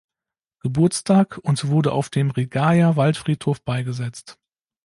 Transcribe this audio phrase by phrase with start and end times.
[0.63, 4.39] Geburtstag und wurde auf dem Rigaer Waldfriedhof beigesetzt.